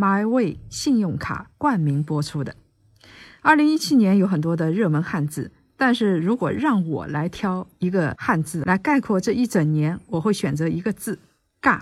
[0.00, 2.56] MyWay 信用卡冠名播出的。
[3.42, 11.18] 二零一七年有很多的热门汉字，但是如果让我来挑一个汉字来概括这一整年，我会选择一个字
[11.60, 11.80] “尬”。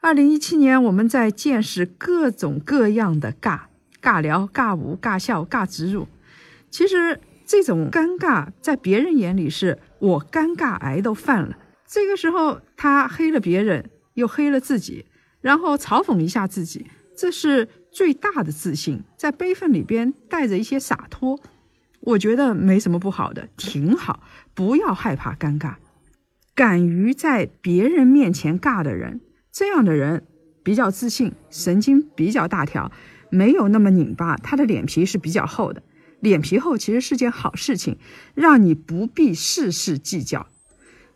[0.00, 3.60] 二零一七年，我们在见识各种各样的尬，
[4.00, 6.08] 尬聊、尬舞、尬笑、尬植入。
[6.70, 11.58] 其实这种尴尬，在别人眼里是我尴尬癌都犯了。
[11.86, 15.06] 这个时候，他黑了别人，又黑了自己，
[15.40, 16.86] 然后嘲讽一下自己，
[17.20, 21.38] 这是最大的自信，在悲愤里边带着一些洒脱。
[22.00, 24.22] 我觉得没什么不好的，挺好。
[24.54, 25.74] 不要害怕尴尬，
[26.54, 29.20] 敢于在别人面前尬的人。
[29.52, 30.26] 这样的人
[30.62, 32.90] 比较自信，神经比较大条，
[33.28, 35.82] 没有那么拧巴，他的脸皮是比较厚的。
[36.20, 37.98] 脸皮厚其实是件好事情，
[38.34, 40.46] 让你不必事事计较。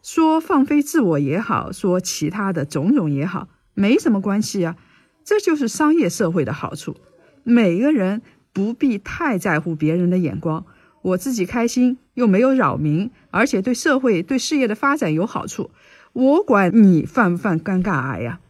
[0.02, 4.76] 说放飞自我也好，说其他的种种也好，没什么关系啊。
[5.24, 6.96] 这就是商业社会的好处。
[7.42, 8.22] 每个人
[8.52, 10.64] 不必太在乎别人的眼光，
[11.02, 15.70] 我自己开心又没有扰民，而且对社会对事业的发展有好处。
[16.12, 18.40] 我管你犯不犯尴尬癌呀？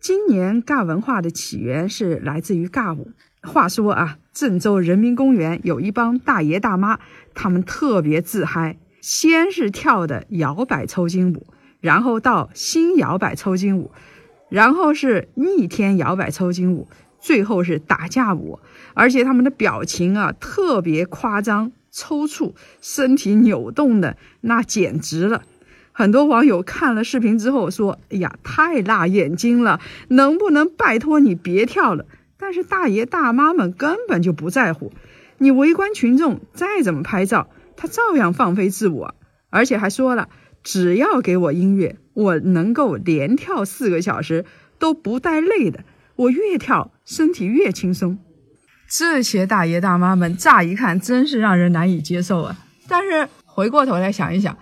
[0.00, 3.12] 今年尬文化的起源是来自于尬舞。
[3.42, 6.98] 话说啊，郑州人民公园有一帮大爷大妈，
[7.34, 11.46] 他们特别自嗨，先是跳的摇摆抽筋舞，
[11.80, 13.90] 然后到新摇摆抽筋舞，
[14.50, 18.60] 然后是逆天摇摆抽筋舞，最后是打架舞，
[18.94, 25.42] 而且他们的表情啊特别夸张、抽搐，身体扭动的那简直了。
[25.92, 32.06] 很多网友看了视频之后说：“哎呀，太辣眼睛了，能不能拜托你别跳了？”
[32.38, 34.92] 但是大爷大妈们根本就不在乎，
[35.38, 39.14] 你围观群众再怎么拍照，他照样放飞自我，
[39.50, 40.30] 而且还说了
[40.62, 44.44] ：“只要给我音乐，我能够连跳四个小时
[44.78, 45.84] 都不带累的，
[46.16, 48.18] 我越跳身体越轻松。”
[48.88, 52.56] 这些大爷大妈们乍一看真是让人难以接受啊！
[52.88, 54.56] 但是回过头来想一想。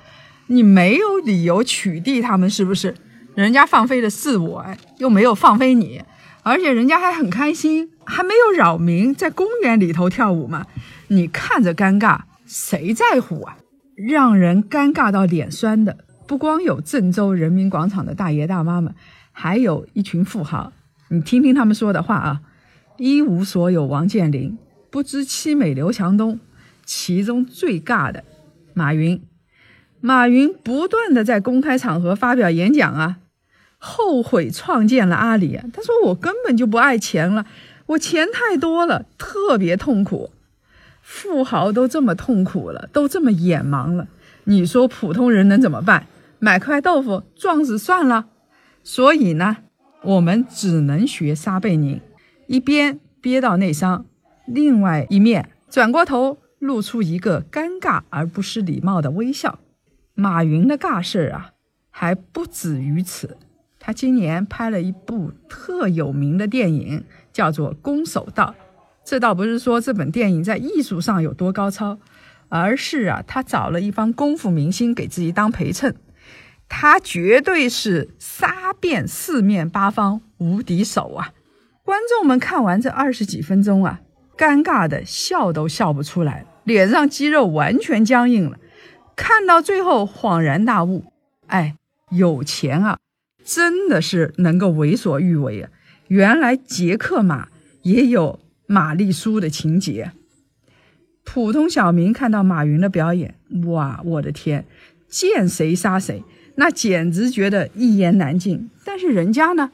[0.50, 2.94] 你没有理由取缔他们，是不是？
[3.34, 4.64] 人家放飞的是我，
[4.96, 6.02] 又没有放飞你，
[6.42, 10.64] 而且人家还很开心，还没有扰民，在公园里头跳舞嘛。
[11.08, 13.58] 你看着尴尬，谁在乎啊？
[13.98, 15.98] 让人尴尬到脸酸的，
[16.28, 18.94] 不光有郑州人民广场的大爷大妈们，
[19.32, 20.72] 还有一群富豪。
[21.08, 22.40] 你听听他们说的话啊：
[22.96, 24.56] 一无所有王健林，
[24.88, 26.38] 不知凄美刘强东，
[26.84, 28.22] 其中最尬的
[28.72, 29.20] 马云。
[30.00, 33.16] 马云不断的在公开场合发表演讲啊，
[33.78, 35.58] 后悔创建了阿里。
[35.72, 37.44] 他说我根本就不爱钱了，
[37.86, 40.30] 我钱太多了，特别痛苦。
[41.10, 44.08] 富豪都这么痛苦了，都这么眼盲了，
[44.44, 46.06] 你说普通人能怎么办？
[46.38, 48.26] 买块豆腐撞死算了。
[48.84, 49.56] 所以呢，
[50.02, 52.02] 我们只能学撒贝宁，
[52.46, 54.04] 一边憋到内伤，
[54.46, 59.58] 另外一面转过头露出一个尴尬而不失礼貌的微笑。
[60.12, 61.52] 马云的尬事儿啊，
[61.90, 63.38] 还不止于此。
[63.80, 67.02] 他今年拍了一部特有名的电影，
[67.32, 68.54] 叫做《攻守道》。
[69.08, 71.98] 这倒不是说这本电影在艺术上有多高超，
[72.50, 75.96] 而是啊，他找了一帮功夫明星给自己当陪衬。
[76.68, 81.32] 他绝对是杀遍四面八方无敌手啊！
[81.82, 84.00] 观众们看完这二十几分钟啊，
[84.36, 88.58] 尴尬的笑都笑不出来，脸上肌肉完全僵硬了。
[89.16, 91.10] 看到最后恍然大悟，
[91.46, 91.76] 哎，
[92.10, 92.98] 有钱啊，
[93.42, 95.70] 真的是能够为所欲为啊！
[96.08, 97.48] 原来杰克马
[97.80, 98.38] 也有
[98.70, 100.12] 玛丽苏的情节。
[101.24, 103.34] 普通小民看到马云的表演，
[103.66, 104.66] 哇，我的天，
[105.08, 106.22] 见谁杀谁，
[106.56, 108.68] 那简直觉得一言难尽。
[108.84, 109.70] 但是人家呢，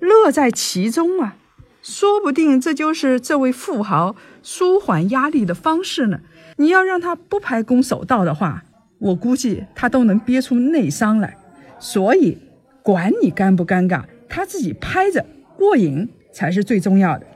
[0.00, 1.36] 乐在其中啊，
[1.82, 6.20] 说不定这就是这位富豪舒缓压力的方式呢。
[6.56, 8.64] 你要让他不拍攻守道的话，
[8.98, 11.36] 我估计他都能憋出内伤来。
[11.78, 12.38] 所以，
[12.82, 15.26] 管你尴不尴尬，他自己拍着
[15.58, 17.26] 过瘾才是最重要的。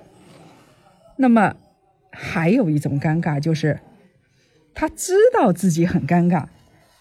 [1.22, 1.54] 那么，
[2.10, 3.80] 还有一种尴尬就是，
[4.72, 6.46] 他知道自己很尴尬，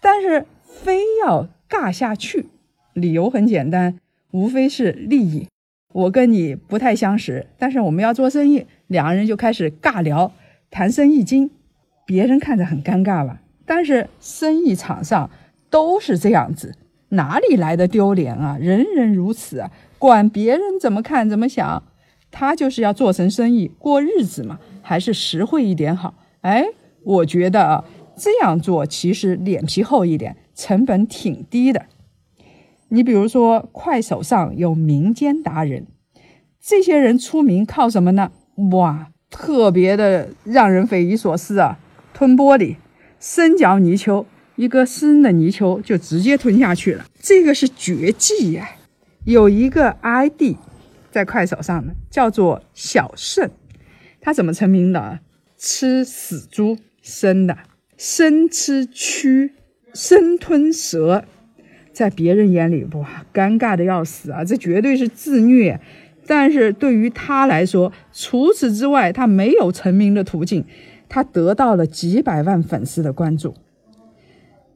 [0.01, 2.47] 但是非要尬下去，
[2.91, 3.97] 理由很简单，
[4.31, 5.47] 无非是利益。
[5.93, 10.33] 我跟你不太相识，但是我们要做生意，两个人就开始尬聊，
[10.69, 11.49] 谈生意经，
[12.05, 13.39] 别人看着很尴尬吧？
[13.65, 15.29] 但是生意场上
[15.69, 16.75] 都是这样子，
[17.09, 18.57] 哪里来的丢脸啊？
[18.59, 21.81] 人人如此啊，管别人怎么看怎么想，
[22.31, 26.15] 他就是要做成生意过日子嘛，还是实惠一点好。
[26.41, 26.65] 哎，
[27.03, 27.83] 我觉得，
[28.15, 31.85] 这样做其实脸皮厚一点，成本挺低的。
[32.89, 35.87] 你比如说，快手上有民间达人，
[36.61, 38.31] 这些人出名靠什么呢？
[38.71, 41.79] 哇，特别的让人匪夷所思啊！
[42.13, 42.75] 吞玻璃。
[43.19, 48.69] 深嚼泥鳅，一个生的泥鳅就直接吞下去了，这个是绝技呀！
[49.25, 50.55] 有一个 ID
[51.11, 53.49] 在快手上呢，叫做小盛，
[54.21, 55.19] 他怎么成名的？
[55.57, 57.57] 吃死猪生的，
[57.97, 59.51] 生吃蛆，
[59.93, 61.25] 生吞蛇，
[61.91, 64.45] 在别人眼里哇，尴尬的要死啊！
[64.45, 65.81] 这绝对是自虐，
[66.25, 70.65] 但是对于他来说，除此之外，他没有成名的途径。
[71.09, 73.55] 他得到了几百万粉丝的关注，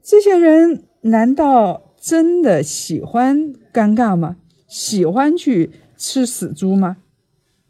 [0.01, 4.37] 这些人难道真的喜欢尴尬吗？
[4.67, 5.69] 喜欢去
[6.03, 6.97] 吃死猪吗？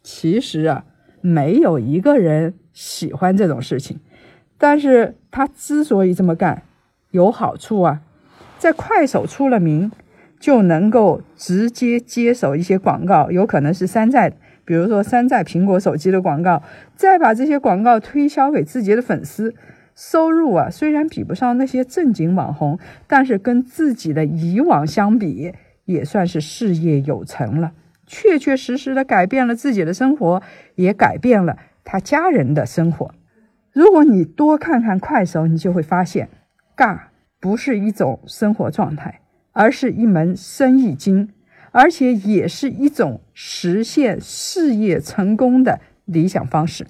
[0.01, 0.85] 其实啊，
[1.21, 3.99] 没有一个人喜欢这种事情。
[4.57, 6.63] 但是他之所以这么干，
[7.11, 8.01] 有好处啊，
[8.57, 9.91] 在快手出了名，
[10.39, 14.33] 就能够直接接手一些广告，有可能是山寨。
[14.65, 16.63] 比如说山寨苹果手机的广告，
[16.95, 19.53] 再把这些广告推销给自己的粉丝，
[19.93, 25.53] 收入啊虽然比不上那些正经网红，但是跟自己的以往相比，
[25.85, 27.73] 也算是事业有成了，
[28.13, 30.43] 确确实实的改变了自己的生活，
[30.75, 33.11] 也改变了他家人的生活。
[33.71, 36.29] 如果你多看看快手，你就会发现，
[36.77, 36.99] 尬
[37.39, 39.21] 不是一种生活状态，
[39.51, 41.29] 而是一门生意经。
[41.71, 46.85] 而且也是一种实现事业成功的理想方式。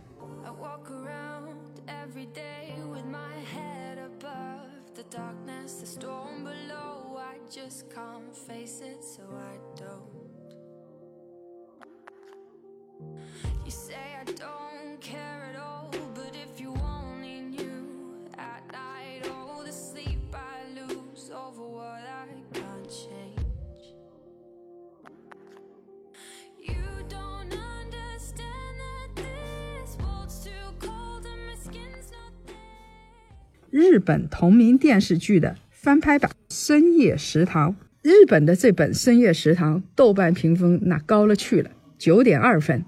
[33.94, 41.70] 日本同名电视剧的翻拍版《深夜食堂》，日本的这本《深夜食堂》豆瓣评分那高了去了，
[42.00, 42.84] 九点二分，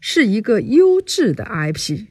[0.00, 2.06] 是一个优质的 IP。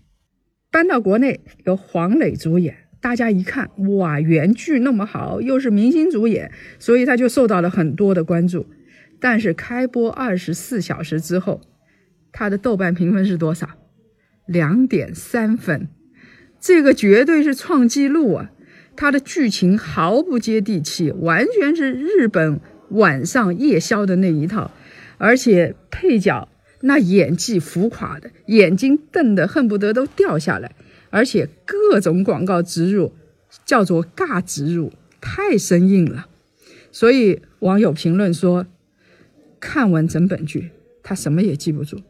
[0.71, 6.49] 搬到国内由黄磊主演，大家一看，哇，原剧那么好，又是明星主演，
[6.79, 8.67] 所以他就受到了很多的关注。
[9.19, 11.59] 但是开播二十四小时之后，
[12.31, 13.67] 他的豆瓣评分是多少？
[14.45, 15.89] 两点三分。
[16.59, 18.51] 这个绝对是创纪录啊！
[18.95, 22.59] 它的剧情毫不接地气，完全是日本
[22.89, 24.71] 晚上夜宵的那一套，
[25.17, 26.49] 而且配角
[26.81, 30.75] 那演技浮夸的，眼睛瞪得恨不得都掉下来，
[31.09, 33.13] 而且各种广告植入，
[33.65, 34.91] 叫做尬植入，
[35.21, 36.27] 太生硬了。
[36.91, 38.67] 所以网友评论说，
[39.61, 40.71] 看完整本剧，
[41.03, 42.01] 他什么也记不住，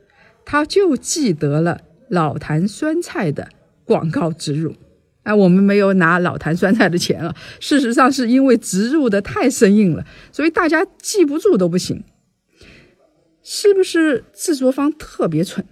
[0.43, 3.49] 他就记得了老坛酸菜的。
[3.89, 4.75] 广告植入，
[5.23, 7.35] 哎，我们没有拿老坛酸菜的钱啊。
[7.59, 12.03] 事实上，是因为植入的太生硬了，所以大家记不住都不行。
[13.41, 15.65] 是不是制作方特别蠢？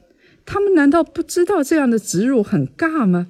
[0.47, 3.27] 他们难道不知道这样的植入很尬吗？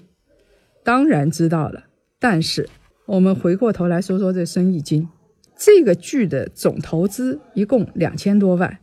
[0.86, 1.88] 当然知道了。
[2.18, 2.70] 但是
[3.08, 5.10] 我们回过头来说说这生意经，
[5.58, 8.80] 这个剧的总投资一共两千多万，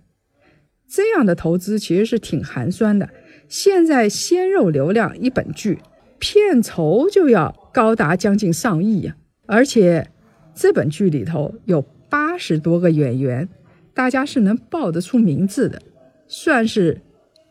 [0.86, 3.08] 这样的投资其实是挺寒酸的。
[3.48, 5.78] 现在鲜肉流量一本剧。
[6.18, 9.16] 片酬就要高达将近上亿呀！
[9.46, 10.10] 而且
[10.54, 13.48] 这本剧里头有八十多个演员，
[13.92, 15.82] 大家是能报得出名字的，
[16.26, 17.00] 算是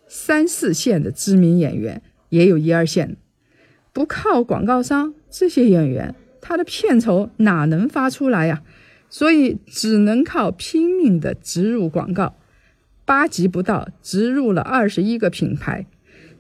[0.07, 3.17] 三四线的知名演员，也有一二线。
[3.91, 8.63] 不靠广告商，这些演员他的片酬哪能发出来呀？
[9.09, 12.35] 所以只能靠拼命的植入广告。
[13.05, 15.85] 八集不到，植入了二十一个品牌，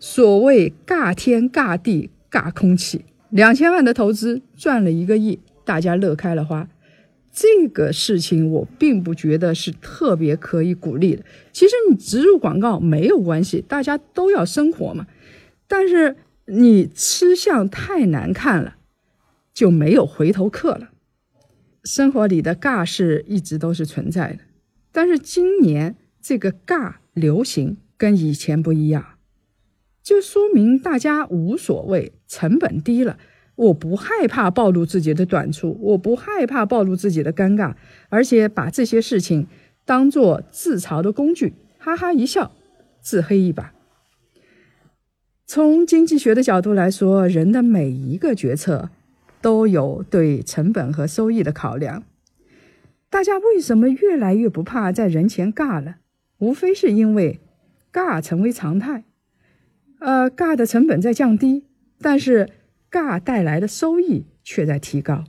[0.05, 2.09] 所谓尬天尬地。
[2.29, 6.67] 尬空气，两千万的投资赚了一个亿，大家乐开了花。
[7.31, 11.23] 这个事情我并不觉得是特别可以鼓励的。
[11.51, 15.05] 其实你植入广告没有关系，大家都要生活嘛。
[15.67, 16.15] 但是
[16.47, 18.77] 你吃相太难看了，
[19.53, 20.89] 就没有回头客了。
[21.83, 24.39] 生活里的尬事一直都是存在的，
[24.91, 29.12] 但是今年这个尬流行跟以前不一样。
[30.03, 33.17] 就说明大家无所谓，成本低了。
[33.55, 37.75] 我不害怕暴露自己的短处，我不害怕暴露自己的尴尬，
[38.09, 39.47] 而且把这些事情
[39.85, 42.51] 当做自嘲的工具，哈哈一笑，
[42.99, 43.73] 自黑一把。
[45.45, 48.89] 从经济学的角度来说，人的每一个决策
[49.39, 52.03] 都有对成本和收益的考量。
[53.11, 55.97] 大家为什么越来越不怕在人前尬了？
[56.39, 57.39] 无非是因为
[57.91, 59.03] 尬成为常态，
[60.03, 61.65] 呃，尬的成本在降低，
[61.99, 62.49] 但是。
[62.93, 65.23] 尬带来的收益却在提高，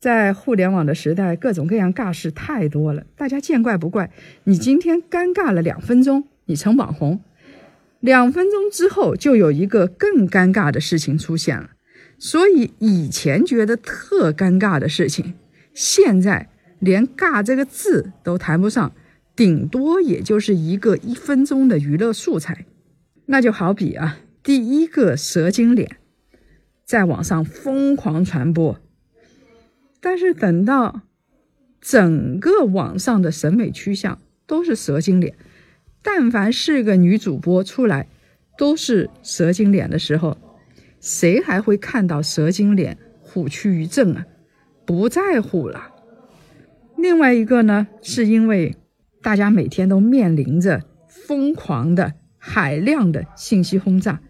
[0.00, 4.10] 在互联网的时代，各种各样尬事太多了，大家见怪不怪。
[4.44, 7.20] 你今天尴尬了两分钟，你成网红，
[8.00, 11.72] 两分钟之后就有一个更尴尬的事情出现了。
[12.18, 15.34] 所以以前觉得特尴尬的事情，
[15.74, 16.48] 现在
[16.78, 18.90] 连尬这个字都谈不上，
[19.36, 22.64] 顶多也就是一个一分钟的娱乐素材。
[23.26, 25.96] 那就好比啊，第一个蛇精脸。
[26.84, 28.78] 在网上疯狂传播，
[30.00, 31.02] 但是等到
[31.80, 35.34] 整个网上的审美趋向都是蛇精脸，
[36.02, 38.08] 但凡是个女主播出来
[38.58, 40.36] 都是蛇精脸的时候，
[41.00, 44.26] 谁还会看到蛇精脸虎躯一震啊？
[44.84, 45.94] 不在乎了。
[46.98, 48.76] 另外一个呢，是因为
[49.22, 52.14] 大家每天都面临着疯狂的
[52.44, 54.20] 海量的信息轰炸。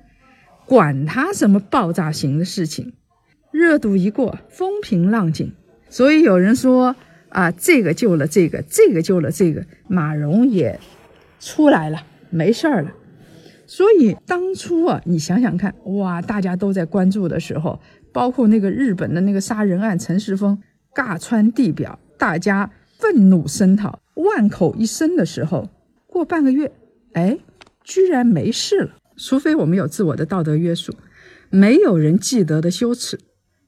[0.66, 2.92] 管他什么爆炸型的事情，
[3.50, 5.52] 热度一过，风平浪静。
[5.88, 6.95] 所以有人说
[7.31, 10.78] 啊，这个救了这个，这个救了这个，马蓉也
[11.40, 12.92] 出来了，没事儿了。
[13.66, 17.81] 所以当初啊，你想想看，哇，大家都在关注的时候，
[18.12, 20.62] 包括那个日本的那个杀人案，陈世峰
[20.95, 25.69] 尬穿地表，大家愤怒声讨，万口一声的时候，
[26.07, 26.71] 过半个月，
[27.14, 27.38] 哎，
[27.84, 28.96] 居然没事了。
[29.16, 30.96] 除非我们有自我的道德约束，
[31.50, 33.20] 没有人记得的羞耻，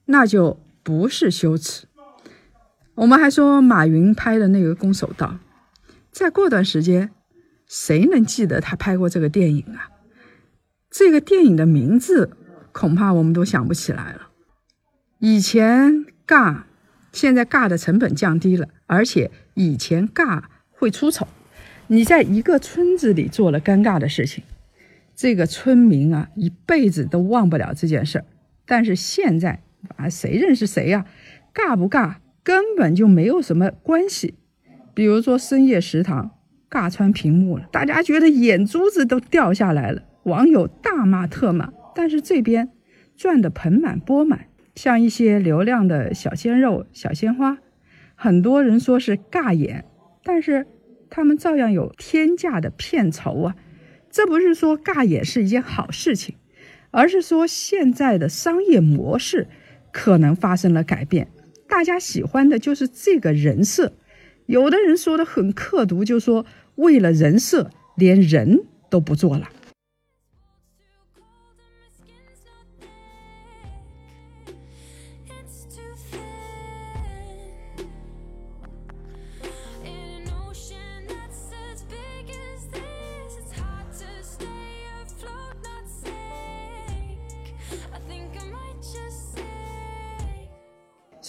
[0.05, 1.85] 那就不是羞耻。
[2.95, 5.37] 我们还说马云拍的那个《攻守道》，
[6.11, 7.11] 再过段时间，
[7.67, 9.89] 谁能记得他拍过这个电影啊？
[10.89, 12.31] 这个电影的名字
[12.71, 14.29] 恐怕我们都想不起来了。
[15.19, 16.63] 以前尬，
[17.11, 21.27] 现在尬的成本降低了，而且以前尬会出丑。
[21.87, 24.43] 你在一个村子里做了尴尬的事情。
[25.15, 28.25] 这个村民啊，一辈子都忘不了这件事儿。
[28.65, 29.61] 但是现在
[29.95, 31.05] 啊，谁认识谁呀？
[31.53, 34.33] 尬不尬根本就没有什么关系。
[34.93, 36.31] 比如说深夜食堂
[36.69, 41.71] 尬穿屏幕了，大家觉得眼珠子都掉下来了，网友大骂特骂。
[41.93, 42.69] 但是这边
[43.15, 47.59] 赚得盆满钵满，像一些流量的小鲜肉、小鲜花，
[48.15, 49.85] 很多人说是尬演，
[50.23, 50.67] 但是
[51.09, 53.55] 他们照样有天价的片酬啊。
[54.09, 56.35] 这不是说尬演是一件好事情，
[56.91, 59.47] 而是说现在的商业模式
[59.91, 61.27] 可能发生了改变，
[61.67, 63.91] 大家喜欢的就是这个人设。
[64.45, 66.45] 有的人说的很刻毒，就说
[66.75, 69.49] 为了人设，连人都不做了。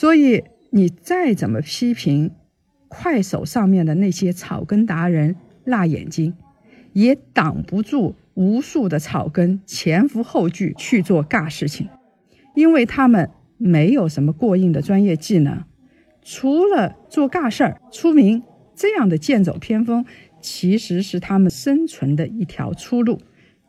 [0.06, 2.30] 所以你再怎么批评
[2.86, 5.34] 快手上面的那些草根达人
[5.64, 6.32] 辣眼睛，
[6.92, 11.88] 也挡不住无数的草根前赴后继去做尬事情，
[12.54, 15.64] 因为他们没有什么过硬的专业技能，
[16.22, 18.44] 除了做尬事儿出名，
[18.76, 20.06] 这样的剑走偏锋
[20.40, 23.18] 其实是他们生存的一条出路。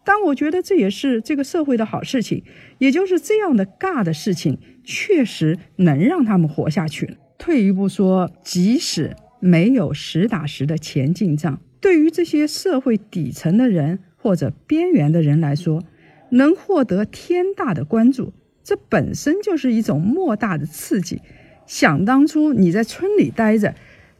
[0.07, 2.41] 但我觉得这也是这个社会的好事情，
[2.77, 7.17] 也就是这样的尬的事情，确实能让他们活下去。
[7.37, 15.83] 退一步说，即使没有实打实的钱进账，对于这些社会底层的人或者边缘的人来说，
[16.29, 18.31] 能获得天大的关注，
[18.63, 21.21] 这本身就是一种莫大的刺激。
[21.65, 23.75] 想当初你在村里待着，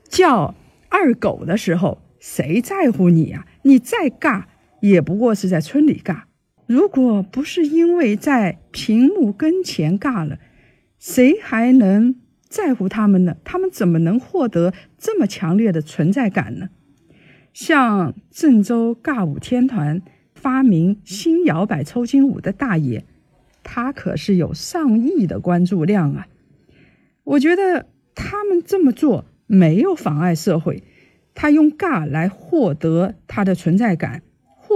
[0.10, 0.53] 叫
[0.89, 3.48] 二狗的时候，谁在乎你呀？
[3.62, 4.44] 你再尬。
[4.81, 6.24] 也不过是在村里尬，
[6.65, 10.39] 如果不是因为在屏幕跟前尬了，
[11.00, 12.15] 谁还能
[12.48, 13.38] 在乎他们呢？
[13.43, 16.69] 他们怎么能获得这么强烈的存在感呢？
[17.53, 20.01] 像郑州尬舞天团
[20.36, 23.03] 发明新摇摆抽筋舞的大爷，
[23.63, 26.27] 他可是有上亿的关注量啊！
[27.24, 30.84] 我觉得他们这么做没有妨碍社会，
[31.34, 34.22] 他用尬来获得他的存在感。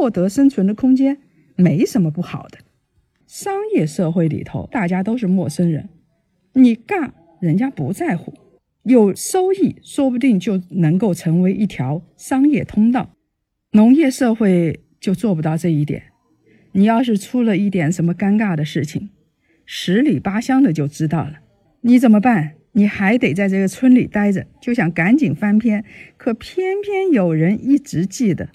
[0.02, 1.20] 获得生存的空间
[1.56, 2.58] 没什么不好的。
[3.28, 5.90] 商业社会里头，大家都是陌生人，
[6.54, 8.34] 你尬人家不在乎，
[8.82, 13.12] 有收益说不定就能够成为一条商业通道。
[13.74, 16.02] 农业社会就做不到这一点。
[16.72, 19.12] 你要是出了一点什么尴尬的事情，
[19.68, 21.42] 十里八乡的就知道了，
[21.82, 22.54] 你怎么办？
[22.72, 25.86] 你还得在这个村里待着，就想赶紧翻篇，
[26.18, 28.50] 可偏偏有人一直记得，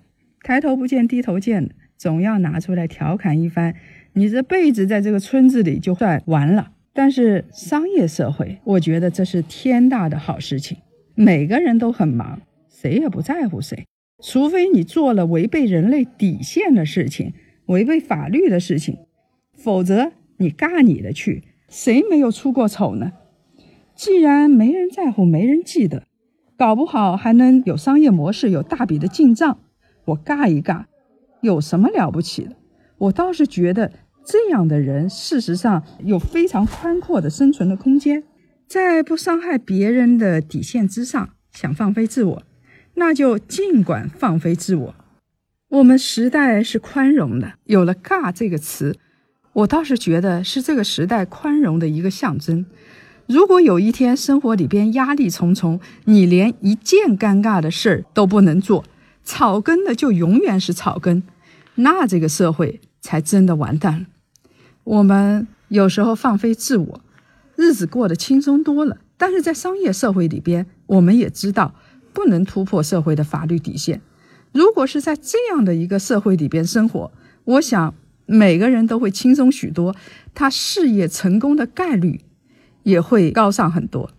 [0.47, 3.75] 抬头不见低头见的，总要拿出来调侃一番。
[4.13, 6.71] 你这辈子在这个村子里就算完了。
[6.93, 10.79] 但是商业社会，我觉得这是天大的好事情。
[11.17, 13.87] 每个人都很忙，谁也不在乎谁，
[14.23, 17.33] 除非你做了违背人类底线的事情，
[17.67, 18.99] 违背法律的事情，
[19.53, 23.11] 否则你尬你的去，谁没有出过丑呢？
[23.97, 26.05] 既然没人在乎，没人记得，
[26.57, 29.59] 搞不好还能有商业模式，有大笔的进账，
[30.07, 30.85] 我尬一尬，
[31.43, 32.57] 有什么了不起的？
[32.99, 33.93] 我倒是觉得。
[34.29, 38.25] 这样的人，事实上有非常宽阔的生存的空间，
[38.67, 42.43] 在不伤害别人的底线之上，想放飞自我，
[42.95, 44.95] 那就尽管放飞自我。
[45.69, 48.99] 我们时代是宽容的，有了“尬”这个词，
[49.53, 52.67] 我倒是觉得是这个时代宽容的一个象征。
[53.29, 58.85] 如果有一天生活里边压力重重，你连一件尴尬的事儿都不能做，
[59.27, 61.23] 草根的就永远是草根，
[61.75, 64.07] 那这个社会才真的完蛋了。
[64.85, 67.01] 我们有时候放飞自我，
[67.57, 68.99] 日子过得轻松多了。
[69.19, 71.75] 但是在商业社会里边，我们也知道
[72.13, 74.01] 不能突破社会的法律底线。
[74.53, 77.11] 如果是在这样的一个社会里边生活，
[77.45, 77.95] 我想
[78.27, 79.97] 每个人都会轻松许多，
[80.35, 82.21] 他事业成功的概率
[82.85, 84.11] 也会高上很多。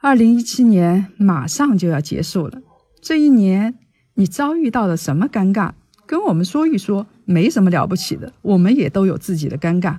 [0.00, 2.62] 二零一七年马上就要结束了，
[3.00, 3.74] 这一年
[4.14, 5.72] 你遭遇到了什么尴尬？
[6.06, 7.06] 跟我们说一说。
[7.24, 9.98] 没什么了不起的，我们也都有自己的尴尬。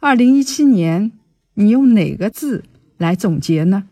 [0.00, 1.12] 二零一七年，
[1.54, 2.64] 你用哪个字
[2.98, 3.84] 来总结呢？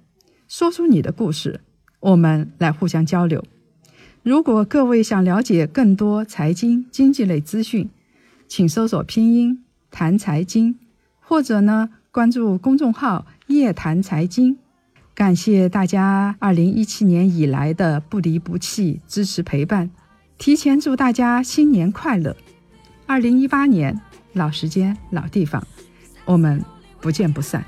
[0.48, 1.60] 说出你的故事，
[2.00, 3.44] 我们来互相交流。
[4.24, 7.88] 如果各位想了解更多财经经济类资讯，
[8.48, 10.76] 请搜索拼音谈财经，
[11.20, 14.58] 或者呢关注公众号夜谈财经。
[15.14, 19.90] 感谢大家二零一七年以来的不离不弃支持陪伴。
[20.38, 22.36] 提前祝大家新年快乐！
[23.06, 24.00] 二零一八年
[24.32, 25.64] 老时间老地方，
[26.24, 26.64] 我们
[27.00, 27.64] 不见不散。